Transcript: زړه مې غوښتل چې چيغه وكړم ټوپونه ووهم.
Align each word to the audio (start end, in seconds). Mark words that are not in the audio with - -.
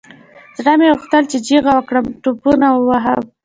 زړه 0.57 0.73
مې 0.79 0.87
غوښتل 0.95 1.23
چې 1.31 1.37
چيغه 1.47 1.71
وكړم 1.75 2.05
ټوپونه 2.23 2.67
ووهم. 2.71 3.21